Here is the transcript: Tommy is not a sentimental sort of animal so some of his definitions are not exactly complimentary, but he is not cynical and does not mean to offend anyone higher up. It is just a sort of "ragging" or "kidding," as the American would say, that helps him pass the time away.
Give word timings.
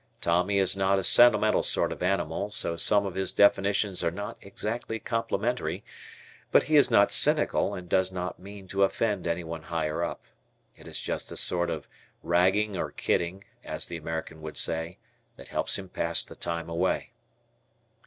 Tommy 0.19 0.57
is 0.57 0.75
not 0.75 0.97
a 0.97 1.03
sentimental 1.03 1.61
sort 1.61 1.91
of 1.91 2.01
animal 2.01 2.49
so 2.49 2.75
some 2.75 3.05
of 3.05 3.13
his 3.13 3.31
definitions 3.31 4.03
are 4.03 4.09
not 4.09 4.35
exactly 4.41 4.97
complimentary, 4.97 5.83
but 6.51 6.63
he 6.63 6.75
is 6.75 6.89
not 6.89 7.11
cynical 7.11 7.75
and 7.75 7.87
does 7.87 8.11
not 8.11 8.39
mean 8.39 8.67
to 8.67 8.81
offend 8.81 9.27
anyone 9.27 9.61
higher 9.61 10.03
up. 10.03 10.23
It 10.75 10.87
is 10.87 10.99
just 10.99 11.31
a 11.31 11.37
sort 11.37 11.69
of 11.69 11.87
"ragging" 12.23 12.75
or 12.77 12.89
"kidding," 12.89 13.43
as 13.63 13.85
the 13.85 13.97
American 13.97 14.41
would 14.41 14.57
say, 14.57 14.97
that 15.37 15.49
helps 15.49 15.77
him 15.77 15.87
pass 15.87 16.23
the 16.23 16.35
time 16.35 16.67
away. 16.67 17.11